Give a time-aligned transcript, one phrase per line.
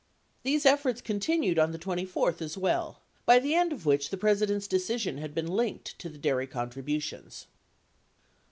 [0.41, 4.65] These efforts continued on the 24th as well, by the end of which the President's
[4.67, 7.45] decision had been linked to the dairy contributions.